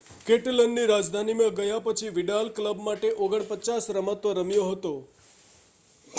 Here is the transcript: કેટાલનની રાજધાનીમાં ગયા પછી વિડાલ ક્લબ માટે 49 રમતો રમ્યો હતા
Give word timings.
કેટાલનની 0.25 0.85
રાજધાનીમાં 0.85 1.55
ગયા 1.55 1.79
પછી 1.79 2.11
વિડાલ 2.11 2.49
ક્લબ 2.51 2.81
માટે 2.81 3.09
49 3.19 3.93
રમતો 3.93 4.33
રમ્યો 4.33 4.67
હતા 4.69 4.99